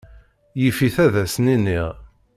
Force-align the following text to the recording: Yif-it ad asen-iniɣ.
Yif-it 0.61 0.95
ad 1.05 1.13
asen-iniɣ. 1.23 1.89